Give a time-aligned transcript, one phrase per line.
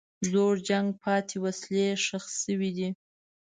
[0.19, 2.89] د زوړ جنګ پاتې وسلې ښخ شوي دي.